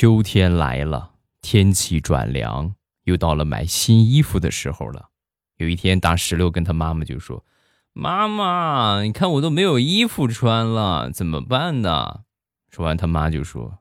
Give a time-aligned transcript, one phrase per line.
[0.00, 5.08] 秋天来了，天气转凉，又到了买新衣服的时候了。
[5.56, 7.44] 有一天，大石榴跟他妈妈就说
[7.94, 12.20] ：“妈妈，你看我都没有衣服穿了，怎么办呢？”
[12.70, 13.78] 说完，他妈就说：“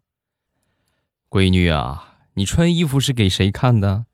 [1.30, 4.08] 闺女啊，你穿衣服是给谁看的？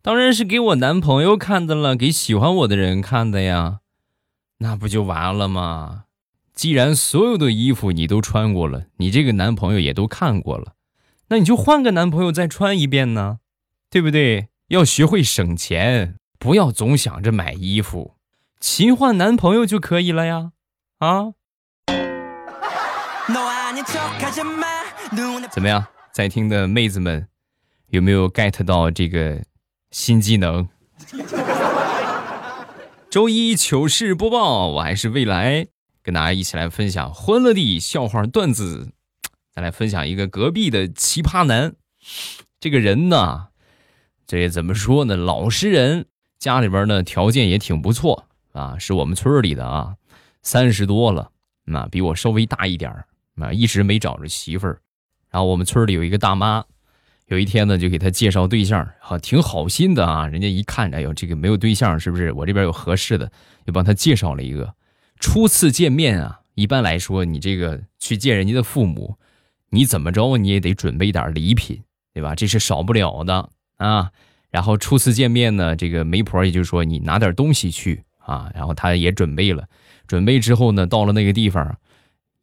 [0.00, 3.80] 当然是给我男朋友看的了，给喜欢我的人看的呀。
[4.58, 6.04] 那不就完了吗？
[6.54, 10.74] 既然所有的衣服你都穿过了，你这个男朋友也都看过了。”
[11.32, 13.38] 那你就换个男朋友再穿一遍呢，
[13.88, 14.48] 对不对？
[14.68, 18.16] 要学会省钱，不要总想着买衣服，
[18.60, 20.52] 勤换男朋友就可以了呀！
[20.98, 21.32] 啊？
[25.50, 27.26] 怎么样，在听的妹子们，
[27.88, 29.42] 有没有 get 到这个
[29.90, 30.68] 新技能？
[33.08, 35.66] 周一糗事播报，我还是未来，
[36.02, 38.92] 跟大家一起来分享欢乐的笑话段子。
[39.54, 41.74] 再来分享一个隔壁的奇葩男，
[42.58, 43.48] 这个人呢，
[44.26, 45.14] 这怎么说呢？
[45.14, 46.06] 老实人，
[46.38, 49.96] 家里边呢条件也挺不错啊，是我们村里的啊，
[50.40, 51.32] 三十多了，
[51.66, 53.04] 那比我稍微大一点儿
[53.36, 54.80] 啊，一直没找着媳妇儿。
[55.30, 56.64] 然后我们村里有一个大妈，
[57.26, 62.32] 有一天呢就给他介绍对象，好挺好心的啊，人家一看，哎呦，这个没有对象是不是？
[62.32, 63.30] 我这边有合适的，
[63.66, 64.74] 就帮他介绍了一个。
[65.20, 69.18] 初次见面啊，一般来说，你这个去见人家的父母。
[69.72, 72.34] 你怎么着你也得准备点礼品，对吧？
[72.34, 74.10] 这是少不了的啊。
[74.50, 78.50] 然后初次见面呢，这个媒婆也就是说你拿点东西去啊。
[78.54, 79.66] 然后他也准备了，
[80.06, 81.78] 准备之后呢，到了那个地方，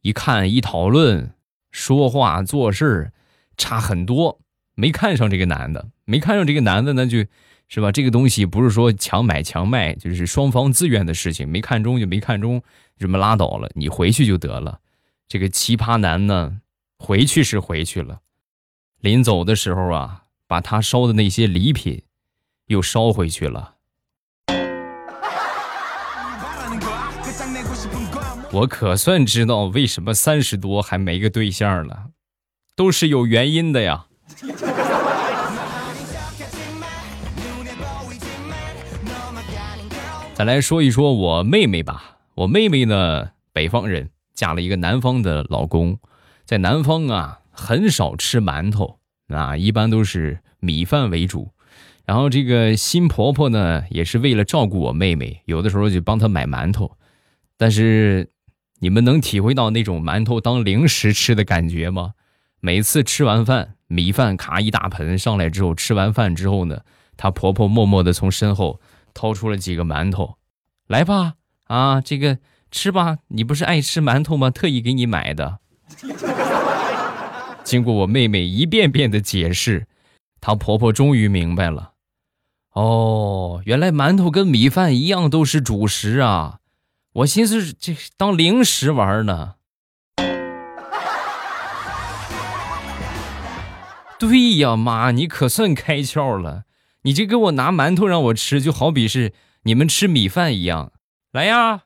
[0.02, 1.30] 一看一讨论，
[1.70, 3.12] 说话做事
[3.56, 4.40] 差很多，
[4.74, 7.24] 没看上这个男的，没看上这个男的，那就
[7.68, 7.92] 是吧？
[7.92, 12.60] 这个东西不是说强买强卖，就是双方自愿的事情，没看中就没看中，
[12.98, 14.80] 这么拉倒了，你回去就得了。
[15.28, 16.58] 这个奇葩男呢？
[17.02, 18.20] 回去是回去了，
[19.00, 22.02] 临走的时候啊，把他烧的那些礼品
[22.66, 23.76] 又烧回去了。
[28.52, 32.10] 我可算知道为什么三十多还没个对象了，
[32.76, 34.06] 都是有原因的呀。
[40.34, 45.98] 再来说一说我妹妹吧，我妹妹呢，北方人，嫁了一个南方的老公。
[46.50, 51.52] 在南方啊，很少吃馒头啊，一般都是米饭为主。
[52.04, 56.96] 然后这个新婆婆呢，也是为了照顾我妹妹，有的时候就帮她买馒头。
[57.56, 58.32] 但是
[58.80, 62.14] 你们能体会到那种馒头当零食吃的感觉吗？
[62.58, 66.80] 每次吃完饭，米饭咔一大盆上来之后，吃完饭之后呢，
[67.16, 68.80] 她婆婆默默的从身后
[69.14, 70.34] 掏出了几个馒头，
[70.88, 71.34] 来吧，
[71.66, 72.40] 啊，这个
[72.72, 74.50] 吃吧，你不是爱吃馒头吗？
[74.50, 75.59] 特意给你买的。
[77.64, 79.86] 经过我妹妹一遍遍的解释，
[80.40, 81.92] 她婆婆终于明白了。
[82.72, 86.58] 哦，原来馒头跟米饭一样都是主食啊！
[87.14, 89.54] 我寻思这当零食玩呢。
[94.18, 96.64] 对呀，妈，你可算开窍了。
[97.02, 99.32] 你这给我拿馒头让我吃，就好比是
[99.64, 100.92] 你们吃米饭一样。
[101.32, 101.82] 来呀，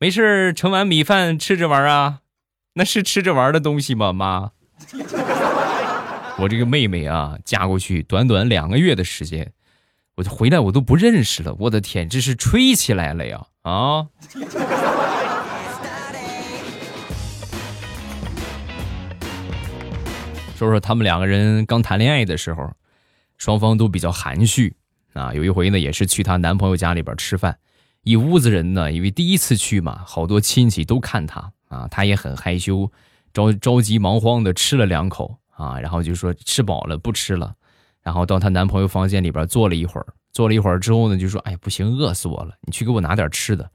[0.00, 2.20] 没事盛碗米饭吃着玩啊。
[2.76, 4.50] 那是吃着玩的东西吗，妈？
[6.38, 9.52] 我这个妹妹啊，嫁过去短短两个月的时间，
[10.16, 11.54] 我就回来我都不认识了。
[11.60, 13.46] 我的天，这是吹起来了呀！
[13.62, 14.08] 啊！
[20.56, 22.72] 说说他们两个人刚谈恋爱的时候，
[23.38, 24.74] 双方都比较含蓄
[25.12, 25.32] 啊。
[25.32, 27.56] 有一回呢，也是去她男朋友家里边吃饭，
[28.02, 31.52] 一屋子人呢，因为第一次去嘛，好多亲戚都看她。
[31.90, 32.90] 她也很害羞，
[33.32, 37.54] 着着急忙慌的吃了两口啊，然后就说吃饱了不吃了，
[38.02, 43.70] 然后到她男朋友房间里边坐了一会儿，坐了一会儿之后呢，就说哎不行，饿死我了，你去给我拿点吃的。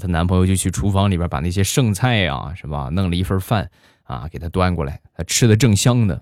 [0.00, 3.70] 她男朋友就去厨房里边把那些剩菜呀，是吧，弄了一份饭
[4.04, 6.20] 啊，给她端过来，她吃的正香呢。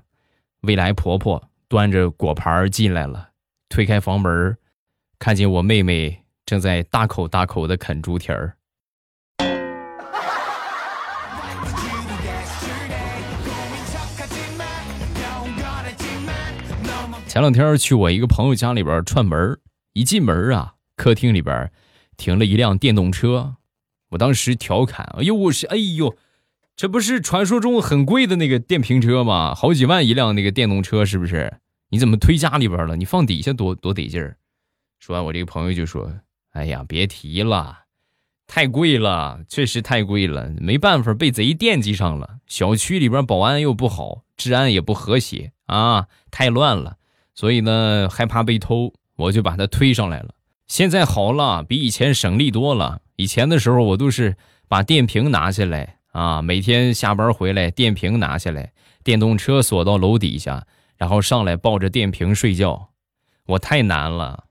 [0.63, 3.31] 未来婆婆端着果盘进来了，
[3.69, 4.57] 推开房门，
[5.19, 8.57] 看见我妹妹正在大口大口的啃猪蹄儿。
[17.31, 19.57] 前两天去我一个朋友家里边串门
[19.93, 21.71] 一进门啊，客厅里边
[22.17, 23.55] 停了一辆电动车。
[24.09, 26.17] 我当时调侃：“哎呦，我是哎呦，
[26.75, 29.55] 这不是传说中很贵的那个电瓶车吗？
[29.55, 31.59] 好几万一辆那个电动车，是不是？
[31.91, 32.97] 你怎么推家里边了？
[32.97, 34.37] 你放底下多多得劲儿。”
[34.99, 36.13] 说完，我这个朋友就说
[36.51, 37.83] ：“哎呀，别提了，
[38.49, 42.39] 太贵了，确实太贵了，没办法，被贼惦记上了。
[42.49, 46.97] 小区里边保安又不好，治安也不和谐。”啊，太乱了，
[47.41, 50.35] 所以呢害怕被偷，我就把它推上来了。
[50.67, 53.01] 现在好了，比以前省力多了。
[53.17, 54.37] 以前的时候我都是
[54.69, 58.73] 把电瓶拿下来啊，每天下班回来电瓶拿下来，
[59.03, 60.67] 电动车锁到楼底下，
[60.99, 62.91] 然后上来抱着电瓶睡觉，
[63.47, 64.45] 我太难了。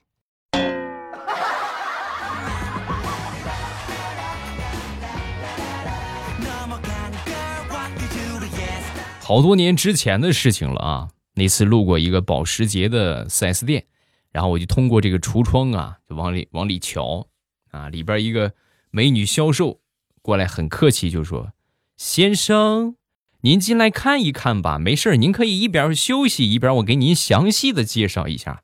[9.21, 11.09] 好多年之前的事情了啊！
[11.39, 13.85] 那次路过一个保时捷的 4S 店，
[14.31, 17.27] 然后我就通过这个橱窗啊，就往里往里瞧
[17.71, 18.53] 啊，里边一个
[18.91, 19.79] 美女销售
[20.21, 21.53] 过来，很客气就说
[21.97, 22.95] ：“先生，
[23.41, 28.61] 您进来看一看吧，没事您可以一边休息一边我给您详细的介绍一下。”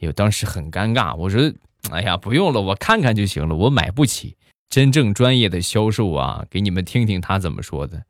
[0.00, 1.52] 哎呦，当时很尴尬，我说
[1.92, 4.36] ：“哎呀，不用了，我看看就行了，我买不起。”
[4.68, 8.04] 真正专业的销售啊，给你们听听他怎么说的。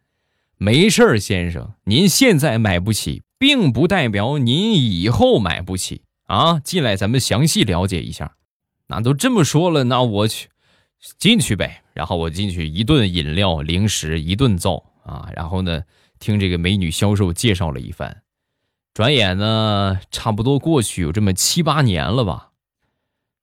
[0.57, 6.59] 没事儿，先生，您现在买不起，并不代表您以后买不起啊！
[6.61, 8.37] 进来，咱们详细了解一下。
[8.89, 10.49] 那都这么说了，那我去
[11.19, 11.83] 进去呗。
[11.95, 15.31] 然后我进去，一顿饮料、零食，一顿造啊。
[15.35, 15.83] 然后呢，
[16.19, 18.23] 听这个美女销售介绍了一番。
[18.95, 22.53] 转眼呢，差不多过去有这么七八年了吧。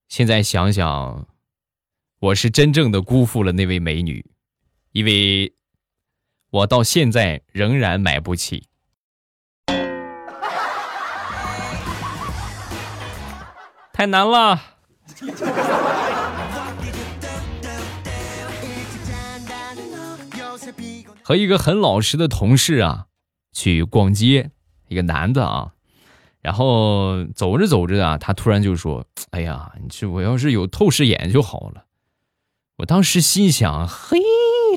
[0.07, 1.27] 现在想想，
[2.19, 4.25] 我是真正的辜负了那位美女，
[4.91, 5.53] 因为。
[6.53, 8.67] 我到现在仍然买不起，
[14.03, 14.59] 太难了。
[21.21, 23.05] 和一个很老实的同事啊，
[23.53, 24.51] 去逛街，
[24.89, 25.71] 一个男的啊，
[26.41, 31.85] 然后走着走着啊，他突然就说：“哎呀，你这我要是有透视眼就好了。”
[32.79, 34.19] 我当时心想：“嘿。”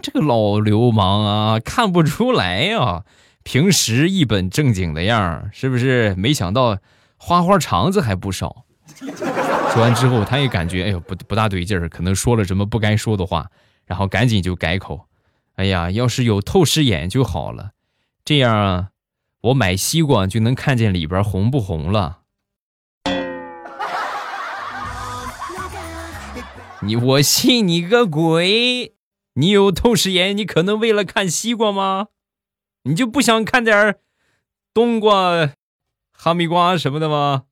[0.01, 3.03] 这个老流氓啊，看不出来呀！
[3.43, 6.15] 平时一本正经的样是不是？
[6.15, 6.79] 没想到
[7.17, 8.66] 花花肠子还不少。
[9.73, 13.51] 说完之后，他也感觉哎呦不不大对劲儿，可能说了什么不该说的话，
[13.85, 15.07] 然后赶紧就改口
[15.57, 17.73] ：“哎呀，要是有透视眼就好了，
[18.25, 18.89] 这样啊
[19.43, 22.21] 我买西瓜就能看见里边红不红了。
[26.83, 28.95] ”你我信你个鬼！
[29.35, 32.07] 你有透视眼，你可能为了看西瓜吗？
[32.85, 33.97] 你就不想看点
[34.73, 35.53] 冬瓜、
[36.13, 37.43] 哈密瓜什么的吗？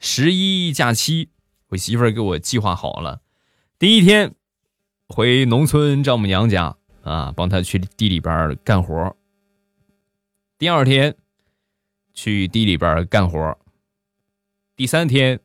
[0.00, 1.30] 十一假期，
[1.68, 3.20] 我媳妇儿给我计划好了，
[3.78, 4.34] 第一天
[5.08, 9.16] 回农村丈母娘家啊，帮她去地里边干活。
[10.58, 11.16] 第二天
[12.14, 13.58] 去地里边干活。
[14.74, 15.40] 第三天，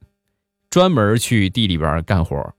[0.70, 2.54] 专门去地里边干活。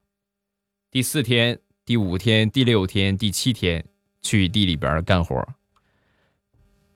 [0.90, 3.84] 第四天、第五天、第六天、第七天
[4.20, 5.46] 去地里边干活。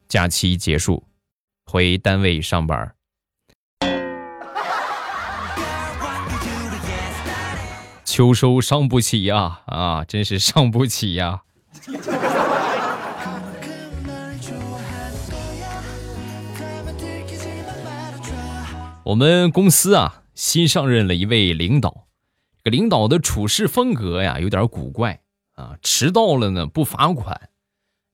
[0.09, 1.05] 假期结束，
[1.65, 2.95] 回单位上班。
[8.05, 11.43] 秋收伤不起呀，啊，真是伤不起呀。
[19.05, 22.07] 我们公司啊，新上任了一位领导，
[22.63, 25.21] 这个领导的处事风格呀，有点古怪
[25.55, 25.77] 啊。
[25.83, 27.51] 迟到了呢，不罚款，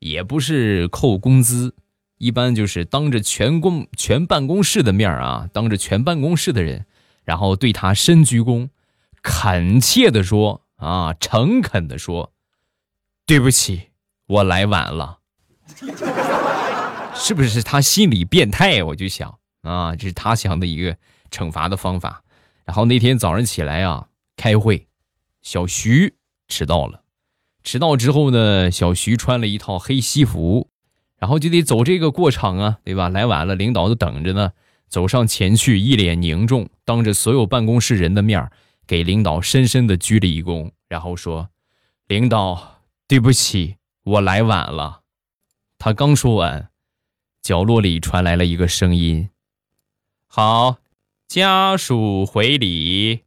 [0.00, 1.75] 也不是扣工资，
[2.23, 6.87] 一般就是当着全公全办公室的面啊，当着全办公室的人，
[7.25, 8.69] 然后对他深鞠躬，
[9.23, 12.33] 恳切的说啊，诚恳的说，
[13.26, 13.88] 对不起，
[14.29, 15.19] 我来晚了。
[17.17, 18.85] 是不是他心理变态？
[18.85, 19.41] 我就想。
[19.62, 20.97] 啊，这是他想的一个
[21.29, 22.23] 惩罚的方法。
[22.64, 24.87] 然后那天早上起来啊，开会，
[25.43, 26.14] 小徐
[26.47, 27.02] 迟到了。
[27.64, 30.69] 迟到之后呢，小徐穿了一套黑西服，
[31.23, 33.09] 然后就得走这个过场啊，对吧？
[33.09, 34.50] 来晚了，领导都等着呢。
[34.88, 38.50] 走上前去，一脸凝重，当着所有办公室人的面
[38.88, 41.50] 给领导深深的鞠了一躬，然后说
[42.09, 45.02] ：“领导，对不起，我来晚了。”
[45.79, 46.71] 他刚说完，
[47.41, 49.31] 角落里传来了一个声音。
[50.26, 50.79] 好，
[51.29, 53.21] 家属回礼。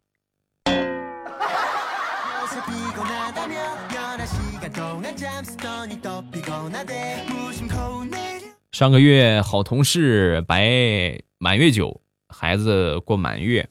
[8.72, 13.70] 上个月好同事摆满月酒，孩子过满月，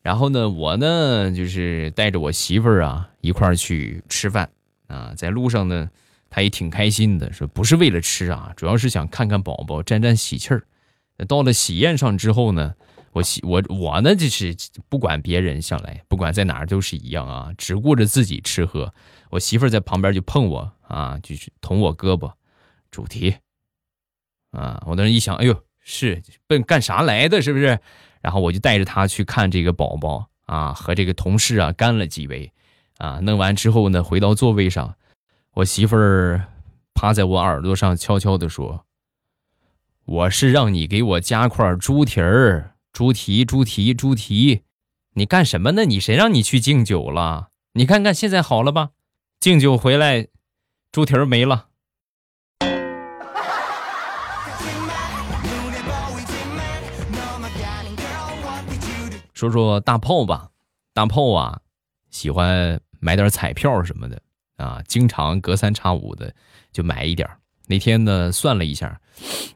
[0.00, 4.48] 然后呢，我呢就是带着我媳妇儿啊一块儿去吃饭
[4.86, 5.90] 啊，在路上呢，
[6.30, 10.62] 他也挺开心的，说不是为了吃啊，主要是想看看宝宝，沾沾喜气儿。
[11.26, 12.74] 到了喜宴上之后呢，
[13.12, 14.54] 我媳我我呢，就是
[14.88, 18.92] 不管别人，向来不管在哪儿都是一样啊，只顾着自己吃喝。
[19.30, 22.32] 我媳妇儿在旁边就碰我啊，就是捅我胳膊。
[22.90, 23.36] 主题
[24.52, 27.42] 啊，我当时一想，哎呦，是奔干啥来的？
[27.42, 27.78] 是不是？
[28.20, 32.50] 然后我就带着她去看这个宝宝啊，和这个同事啊干了几杯
[32.96, 33.18] 啊。
[33.22, 34.96] 弄完之后呢，回到座位上，
[35.52, 36.46] 我媳妇儿
[36.94, 38.86] 趴在我耳朵上悄悄地说
[40.06, 44.62] ：“我是让你给我加块猪蹄儿。”猪蹄，猪蹄，猪蹄，
[45.14, 45.84] 你干什么呢？
[45.84, 47.50] 你谁让你去敬酒了？
[47.74, 48.90] 你看看现在好了吧？
[49.38, 50.26] 敬酒回来，
[50.90, 51.66] 猪蹄儿没了。
[59.32, 60.50] 说说大炮吧，
[60.92, 61.60] 大炮啊，
[62.10, 64.20] 喜欢买点彩票什么的
[64.56, 66.34] 啊，经常隔三差五的
[66.72, 67.28] 就买一点
[67.68, 69.00] 那天呢，算了一下，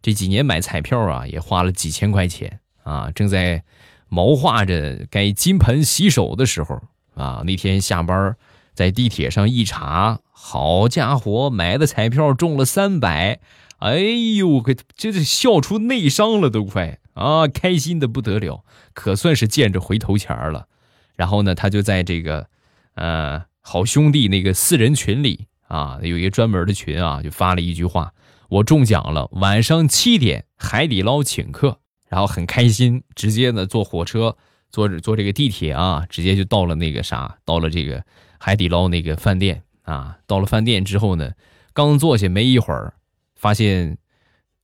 [0.01, 2.61] 这几年买彩票啊，也花了几千块钱。
[2.83, 3.65] 啊，正在
[4.09, 6.81] 谋划着该金盆洗手的时候
[7.15, 8.37] 啊，那天下班
[8.75, 13.41] 在地铁上一查，好家伙，买的彩票中了三百，
[13.79, 13.99] 哎
[14.37, 20.69] 呦，可真是笑出内伤了，都快啊，开心的不得了，可算是见着回头钱了。
[21.15, 22.49] 然后呢，他就在这个
[22.95, 28.15] 呃好兄弟那个四人群里啊，有一个专门的群啊，就发了一句话：
[28.49, 31.81] 我中奖了，晚上七点海底捞请客。
[32.13, 34.37] 然后很开心，直接呢坐火车，
[34.69, 38.05] 坐坐这个地铁啊，直接就到了那个啥，到了这个
[38.39, 40.19] 海底捞那个饭店啊。
[40.27, 41.33] 到了饭店之后呢，
[41.73, 42.93] 刚坐下没一会儿，
[43.35, 43.97] 发现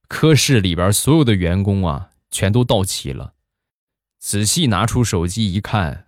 [0.08, 3.32] 科室里边所有的员工啊全都到齐了。
[4.18, 6.04] 仔细拿出手机一看，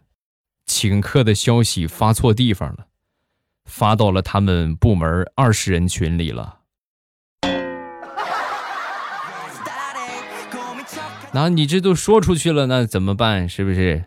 [0.66, 2.88] 请客的消息发错地方了，
[3.64, 6.59] 发到了他们部门二十人群里了。
[11.32, 13.48] 那你这都说出去了，那怎么办？
[13.48, 14.06] 是不是？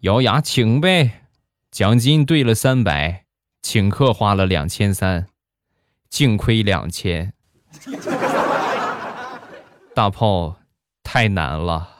[0.00, 1.22] 咬牙请呗，
[1.70, 3.24] 奖金兑了三百，
[3.62, 5.26] 请客花了两千三，
[6.08, 7.32] 净亏两千。
[9.94, 10.56] 大炮
[11.02, 11.90] 太难了。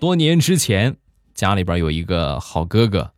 [0.00, 0.96] 多年之前，
[1.34, 3.12] 家里边有一个好哥哥，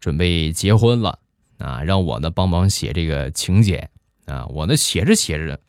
[0.00, 1.20] 准备结婚了。
[1.58, 3.90] 啊，让我呢帮忙写这个请柬
[4.26, 5.60] 啊，我呢写着写着，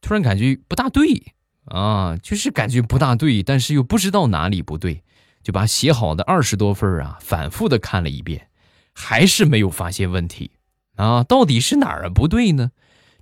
[0.00, 1.34] 突然感觉不大对
[1.66, 5.02] 啊，就是感觉不大对，但是又不知道哪里不对，
[5.42, 8.48] 就把写好的二十多份啊反复的看了一遍，
[8.92, 10.52] 还是没有发现问题
[10.96, 12.70] 啊，到底是哪儿不对呢？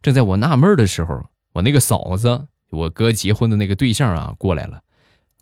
[0.03, 4.81] 正在我纳闷的时候，我那个嫂子，我哥结婚的那个对象啊过来了，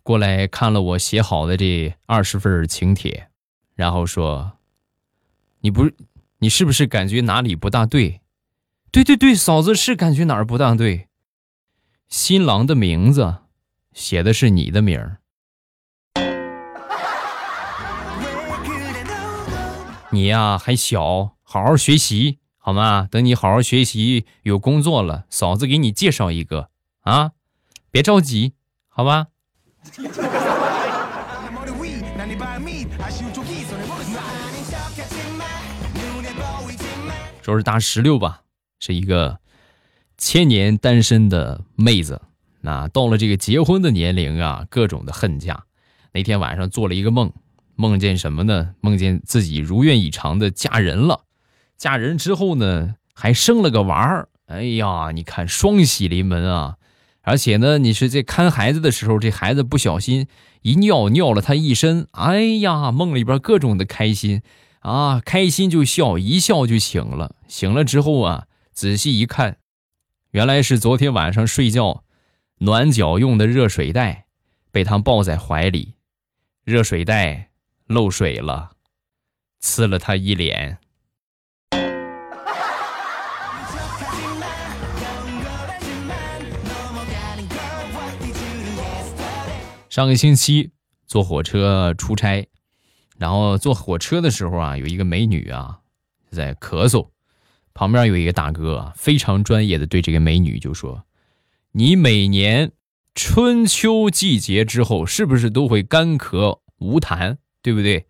[0.03, 3.29] 过来看了我写好的这二十份请帖，
[3.75, 4.53] 然后说
[5.61, 5.95] ：“你不是。”
[6.41, 8.21] 你是不是感觉哪里不大对？
[8.93, 11.09] 对对对，嫂子是感觉哪儿不大对。
[12.09, 13.39] 新郎的名字
[13.93, 15.19] 写的是你的名儿，
[20.11, 23.09] 你呀还小，好好学习好吗？
[23.11, 27.33] 等你好好学习，有工作了，嫂子给你介绍一个啊，
[27.91, 28.55] 别着急，
[28.89, 29.27] 好吧？
[37.49, 38.43] 说是大石榴吧，
[38.79, 39.39] 是一个
[40.19, 42.21] 千年单身的妹子。
[42.61, 45.65] 那到了这个结婚的年龄啊，各种的恨嫁。
[46.13, 47.33] 那天晚上做了一个梦，
[47.75, 48.75] 梦见什么呢？
[48.83, 51.25] 梦见自己如愿以偿的嫁人了。
[51.79, 54.29] 嫁人之后呢，还生了个娃儿。
[54.45, 56.77] 哎呀，你看双喜临门啊！
[57.23, 60.27] 而且呢，你是在看孩子的时候，这孩子不小心
[60.61, 62.09] 一尿尿了他一身。
[62.11, 64.43] 哎呀，梦里边各种的开心。
[64.81, 67.35] 啊，开心就笑，一笑就醒了。
[67.49, 69.59] 醒了之后啊，仔细一看，
[70.31, 72.05] 原来是昨天晚上睡觉
[72.59, 74.27] 暖脚用的热水袋
[74.71, 75.95] 被他抱在怀里，
[76.65, 77.51] 热水袋
[77.87, 78.71] 漏水了，
[79.61, 80.79] 呲了他一脸。
[89.89, 90.71] 上个星期
[91.07, 92.49] 坐火车出差。
[93.19, 95.81] 然后坐火车的时候啊，有一个美女啊
[96.31, 97.09] 在咳嗽，
[97.75, 101.05] 旁边有一个大哥啊非常专业的对这个美女就说
[101.73, 102.71] ：“你每年
[103.15, 108.07] 春秋季节之后是不是都会干咳无痰，对不对？”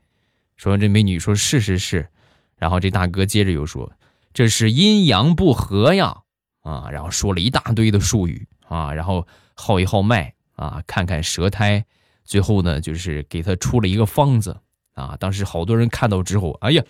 [0.57, 2.09] 说完，这美女说：“是是是。”
[2.57, 3.93] 然后这大哥接着又说
[4.35, 6.23] ：“这是阴阳不和呀，
[6.61, 11.87] 啊！”然后说了一大堆的术语啊，然后号一号脉啊，看看舌苔，
[12.25, 14.61] 最后呢就是给他出了一个方子。
[14.99, 15.17] 啊！
[15.19, 16.83] 当时好多人看到之后，哎呀，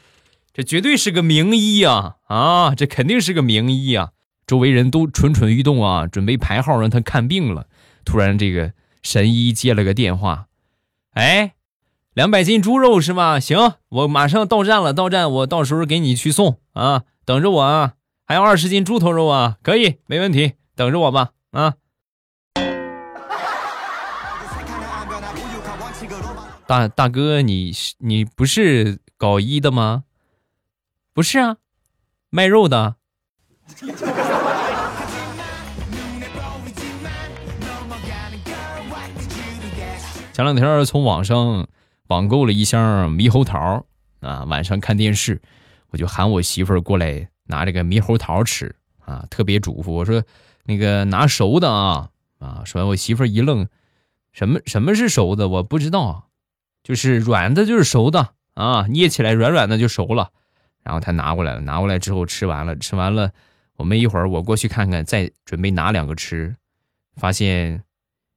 [0.52, 2.16] 这绝对是个名医啊！
[2.26, 4.10] 啊，这肯定是个名医啊！
[4.46, 7.66] 周围人都蠢蠢欲动啊，准备排号让他看病了。
[8.04, 8.72] 突然，这个
[9.02, 10.46] 神医接了个电话
[11.12, 11.52] ：“哎，
[12.14, 13.38] 两百斤猪肉是吗？
[13.38, 17.94] 行，我马上到站了，到站我到时候给你去送啊，等着我啊！
[18.24, 21.74] 还有二十斤猪头肉啊，可以，没问题，等着我吧啊！”
[26.68, 30.04] 大大哥，你你不是搞医的吗？
[31.14, 31.56] 不是啊，
[32.28, 32.96] 卖肉的。
[40.34, 41.66] 前两天从网上
[42.08, 43.86] 网购了一箱猕猴桃
[44.20, 45.40] 啊，晚上看电视，
[45.88, 50.22] 我就喊我媳妇儿过来拿这个猕猴桃吃啊，特别嘱咐我说
[50.64, 52.10] 那个拿熟的啊
[52.40, 52.62] 啊。
[52.66, 53.66] 说完我媳妇儿一愣，
[54.32, 55.48] 什么什么是熟的？
[55.48, 56.27] 我不知道，
[56.88, 60.32] 就是软的，就是熟的啊，捏起来软软的就熟了。
[60.82, 63.30] 然后他拿过来了，拿过来之后吃完了，吃完了，
[63.76, 66.56] 我们一会儿我过去看看，再准备拿两个吃，
[67.14, 67.84] 发现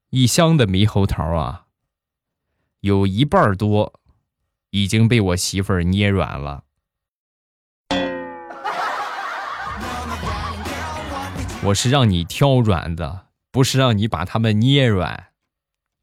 [0.09, 1.67] 一箱的猕猴桃啊，
[2.81, 4.01] 有一半多
[4.71, 6.65] 已经被我媳妇儿捏软了。
[11.63, 15.27] 我是让你挑软的，不是让你把它们捏软，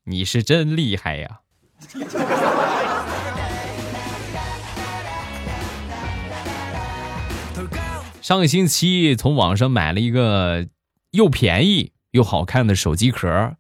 [0.05, 1.41] 你是真厉害呀！
[8.21, 10.67] 上个星期从网上买了一个
[11.13, 13.57] 又便宜又好看的手机壳，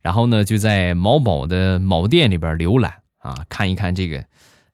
[0.00, 4.24] 然后呢就在某宝的某店里边浏览啊，看一看这个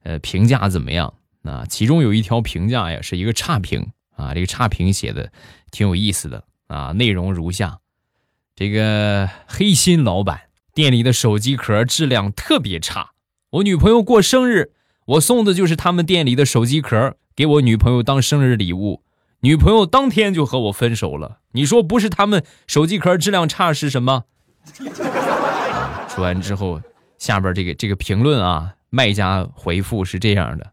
[0.03, 1.13] 呃评价怎么样
[1.43, 1.65] 啊？
[1.67, 5.31] 其中有一条评价呀是一个差评啊，这个差评写的
[5.71, 7.79] 挺有意思的啊，内容如下：
[8.55, 10.41] 这个黑心老板
[10.79, 13.09] 店里的手机壳质量特别差，
[13.49, 14.71] 我女朋友过生日，
[15.07, 19.03] 我送的就是他们店里的手机壳给我女朋友当生日礼物。
[19.41, 24.23] 女朋友当天就和我分手了，你说不是他们手机壳质量差是什么？
[26.07, 26.81] 说完之后，
[27.17, 30.71] 下边这个这个评论啊，卖家回复是这样的：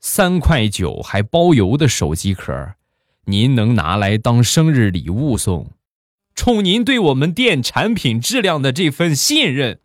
[0.00, 2.72] 三块九还包邮的手机壳，
[3.26, 5.70] 您能拿来当生日礼物送？
[6.42, 9.78] 冲您对我们店产品质量的这份信任，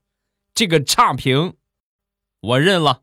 [0.53, 1.55] 这个差评
[2.39, 3.01] 我认了。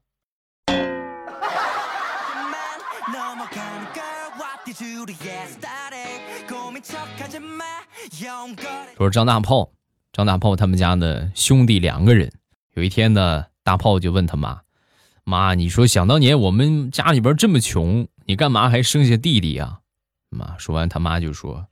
[8.97, 9.71] 说张大炮，
[10.15, 12.33] 张大炮他们家的兄弟两个人，
[12.73, 14.63] 有一天呢，大炮就问他妈
[15.25, 19.81] ：“妈，你说想当年我们家里边这么穷，你干嘛还生下弟弟呀？”
[20.35, 21.67] 妈说完，他妈就说：“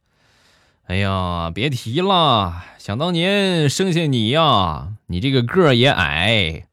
[0.90, 6.66] 哎呀，别提了，想当年生下你呀，你这个个儿也矮，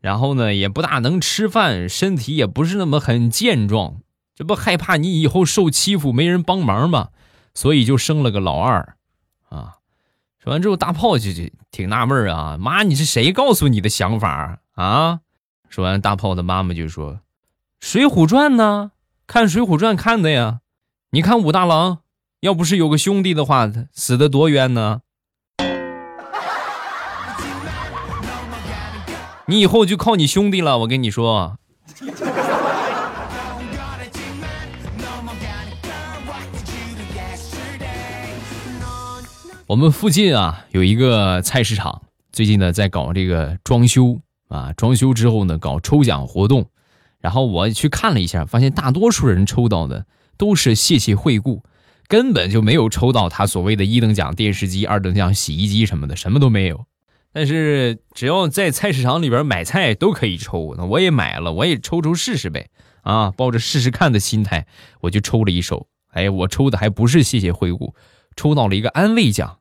[0.00, 3.96] 然后呢也不大能吃饭，身体也不是那么很健壮。”
[4.34, 7.08] 这不害怕你以后受欺负没人帮忙吗？
[7.52, 8.96] 所以就生了个老二，
[9.50, 9.74] 啊！
[10.42, 15.20] 说完之后，大炮就就挺纳闷啊，妈，你是谁告诉你的想法啊？
[15.68, 17.12] 说完，大炮的妈妈就说：
[17.80, 18.92] 《水浒传》呢，
[19.26, 20.60] 看《水浒传》看的呀。
[21.10, 21.98] 你看武大郎，
[22.40, 25.00] 要不是有个兄弟的话，死的多冤呢。
[29.46, 31.58] 你以后就靠你兄弟了，我跟你说。
[39.66, 46.66] 我们附近啊有一个菜市场，最近呢在搞这个装修啊，装修之后呢搞抽奖活动，
[47.18, 51.64] 然后我去看了一下，发现大多数人抽到的都是谢谢惠顾，
[52.08, 56.86] 根本就没有抽到他所谓的一等奖电视机、二等奖洗衣机什么的，什么都没有。
[57.32, 62.70] 但是只要在菜市场里边买菜都可以抽，那我也买了，我也抽抽试试呗，
[63.02, 64.66] 啊，抱着试试看的心态，
[65.02, 67.94] 我就抽了一手，哎，我抽的还不是谢谢惠顾。
[68.34, 69.58] 抽到了一个安慰奖，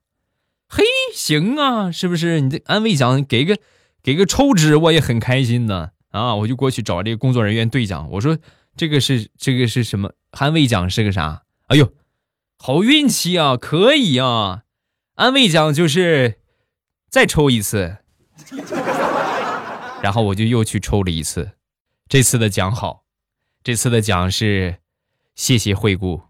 [0.70, 0.84] 嘿，
[1.14, 2.40] 行啊，是不是？
[2.40, 3.58] 你这安慰奖给个
[4.02, 6.36] 给个抽纸，我也很开心呢啊！
[6.36, 8.38] 我就过去找这个工作人员兑奖，我说
[8.76, 10.14] 这个是这个是什么？
[10.32, 11.44] 安慰奖是个啥？
[11.68, 11.92] 哎呦，
[12.60, 14.64] 好运气啊，可以啊！
[15.16, 16.40] 安慰奖就是
[17.10, 17.98] 再抽一次，
[20.02, 21.52] 然后我就又去抽了一次，
[22.10, 23.04] 这次的奖好，
[23.64, 24.78] 这次的奖是
[25.36, 26.22] 谢谢惠顾。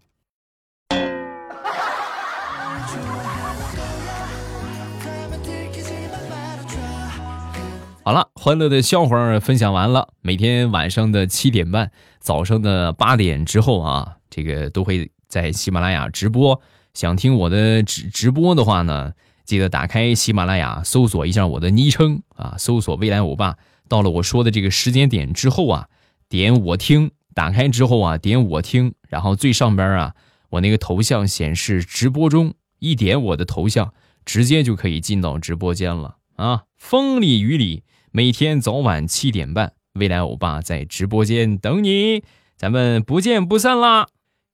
[8.04, 10.14] 好了，欢乐的笑话分享完了。
[10.20, 16.60] 每天晚上的七点半，早上的八点之后啊，这个都会在喜马拉雅直播。
[16.94, 19.12] 想听我的直直播的话呢，
[19.44, 23.56] 记得打开喜马拉雅，搜索一下我的昵称啊，搜索“未来欧巴”。
[23.88, 25.88] 到了我说的这个时间点之后啊，
[26.28, 30.14] 点我听打开之后啊，点我听，然后最上边啊，
[30.50, 36.64] 我那个头像显示直播中，一点我的头像，直接就可以进到直播间了啊！
[36.76, 42.22] 风里雨里，每天早晚七点半，未来欧巴在直播间等你，
[42.56, 44.08] 咱们不见不散啦！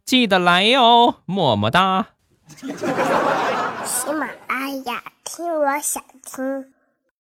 [0.04, 2.08] 记得来哟，么么哒。
[2.58, 6.73] 喜马拉雅，听我想听。